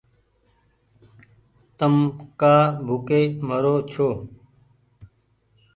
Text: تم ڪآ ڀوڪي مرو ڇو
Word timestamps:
تم 1.77 1.93
ڪآ 2.39 2.55
ڀوڪي 2.85 3.23
مرو 3.47 3.75
ڇو 3.91 4.07